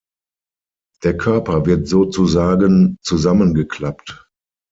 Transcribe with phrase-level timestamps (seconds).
[1.03, 4.27] Der Körper wird sozusagen ‚zusammengeklappt‘.